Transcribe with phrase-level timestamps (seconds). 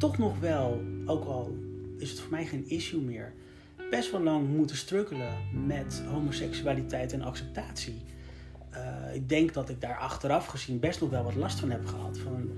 [0.00, 1.56] toch nog wel, ook al
[1.98, 3.32] is het voor mij geen issue meer,
[3.90, 5.32] best wel lang moeten struggelen
[5.66, 8.02] met homoseksualiteit en acceptatie.
[8.70, 11.86] Eh, ik denk dat ik daar achteraf gezien best nog wel wat last van heb
[11.86, 12.18] gehad.
[12.18, 12.50] Van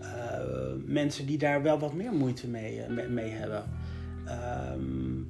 [0.00, 0.40] eh,
[0.84, 3.64] mensen die daar wel wat meer moeite mee, eh, mee, mee hebben.
[4.26, 5.20] Ehm,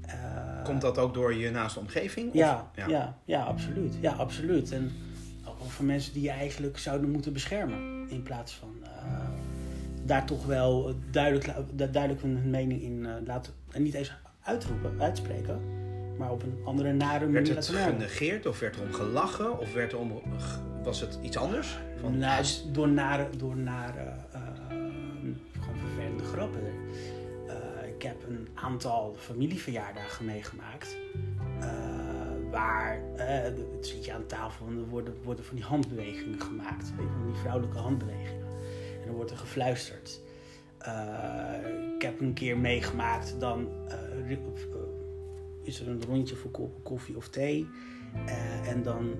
[0.00, 2.28] eh, Komt dat ook door je naaste omgeving?
[2.28, 3.18] Of- ja, ja.
[3.24, 3.94] Ja, absoluut.
[4.00, 4.72] Ja, absoluut.
[4.72, 4.90] En
[5.46, 8.08] ook van mensen die je eigenlijk zouden moeten beschermen.
[8.08, 8.74] In plaats van
[10.04, 11.52] daar toch wel duidelijk,
[11.92, 13.52] duidelijk hun mening in eh, laten.
[13.70, 15.60] En niet eens uitroepen, uitspreken.
[16.18, 17.92] Maar op een andere nare Werd manier het laten merken.
[17.94, 19.58] genegeerd of werd er om gelachen?
[19.58, 20.12] Of werd er om,
[20.82, 21.78] was het iets anders?
[22.00, 24.00] Van, Nou, door nare, door nare
[24.32, 24.40] eh,
[25.60, 26.60] gewoon vervelende grappen.
[27.48, 30.96] Eh, ik heb een aantal familieverjaardagen meegemaakt.
[31.60, 31.68] eh,
[32.50, 36.90] waar eh, het zit je aan tafel en er worden, worden van die handbewegingen gemaakt.
[36.96, 38.41] Weet je, van die vrouwelijke handbewegingen.
[39.02, 40.20] En dan wordt er gefluisterd.
[40.78, 44.38] Eh, ik heb een keer meegemaakt, dan eh, eh,
[45.62, 47.68] is er een rondje voor ko- koffie of thee.
[48.64, 49.14] En dan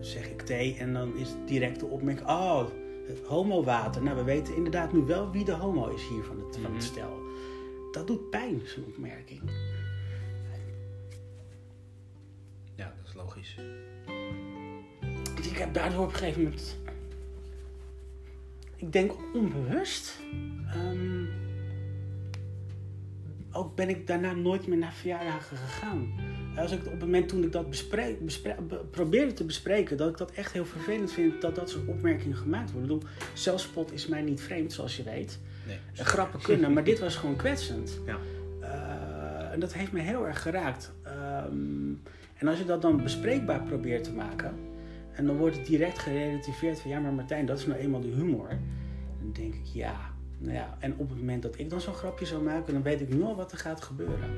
[0.00, 2.28] zeg ik thee en dan is direct de opmerking...
[2.28, 2.64] Oh,
[3.06, 4.02] het homowater.
[4.02, 6.72] Nou, we weten inderdaad nu wel wie de homo is hier van het, van het
[6.72, 6.80] Mhm.
[6.82, 7.18] stel.
[7.92, 9.40] Dat doet pijn, zo'n opmerking.
[12.74, 13.56] ja, dat is logisch.
[15.50, 16.76] Ik heb daardoor op een gegeven moment...
[18.84, 20.20] Ik denk onbewust...
[20.72, 21.24] ehm,
[23.52, 26.12] ook ben ik daarna nooit meer naar verjaardagen gegaan.
[26.56, 30.08] Als ik op het moment toen ik dat bespreek, bespre- be- probeerde te bespreken, dat
[30.10, 32.90] ik dat echt heel vervelend vind dat dat soort opmerkingen gemaakt worden.
[32.90, 35.38] Ik bedoel, zelfspot is mij niet vreemd, zoals je weet.
[35.66, 35.78] Nee.
[35.96, 37.98] Eh, grappen kunnen, maar dit was gewoon kwetsend.
[38.06, 38.18] Ja.
[38.60, 40.92] Eh, en dat heeft me heel erg geraakt.
[41.02, 41.92] Ehm,
[42.38, 44.54] en als je dat dan bespreekbaar probeert te maken,
[45.12, 48.08] en dan wordt het direct gerelativeerd van ja, maar Martijn, dat is nou eenmaal de
[48.08, 48.48] humor.
[49.34, 50.12] Denk ik ja.
[50.38, 53.00] Nou ja, en op het moment dat ik dan zo'n grapje zou maken, dan weet
[53.00, 54.30] ik nu al wat er gaat gebeuren.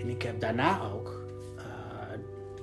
[0.00, 1.24] En ik heb daarna ook,
[1.56, 1.64] eh,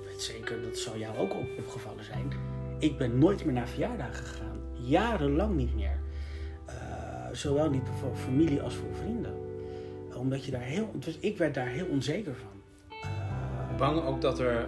[0.05, 2.31] weet zeker, dat zal jou ook op, opgevallen zijn.
[2.79, 4.59] Ik ben nooit meer naar verjaardagen gegaan.
[4.73, 5.99] Jarenlang niet meer.
[6.65, 6.73] Eh,
[7.31, 9.33] zowel niet voor familie als voor vrienden.
[10.15, 12.61] Omdat je daar heel, dus ik werd daar heel onzeker van.
[12.89, 14.67] Eh, Bang ook dat er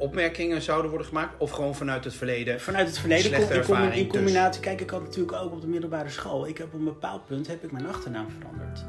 [0.00, 1.34] opmerkingen zouden worden gemaakt?
[1.38, 2.60] Of gewoon vanuit het verleden?
[2.60, 4.60] Vanuit het verleden Slechte kom, in, in combinatie.
[4.60, 6.46] Kijk, ik had natuurlijk ook op de middelbare school.
[6.46, 8.84] Ik heb op een bepaald punt heb ik mijn achternaam veranderd.